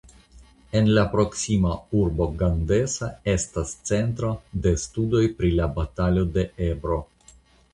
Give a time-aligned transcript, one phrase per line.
[0.77, 4.33] En la proksima urbo Gandesa estas Centro
[4.65, 6.99] de Studoj pri la Batalo de Ebro.